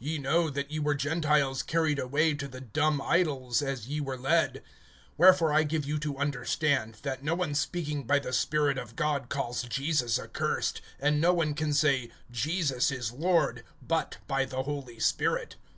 [0.00, 4.16] (2)Ye know that ye were Gentiles carried away to the dumb idols, as ye were
[4.16, 4.62] led.
[5.18, 9.28] (3)Wherefore I give you to understand, that no one speaking by the Spirit of God
[9.28, 15.00] calls Jesus accursed; and no one can say, Jesus is Lord, but by the Holy
[15.00, 15.56] Spirit.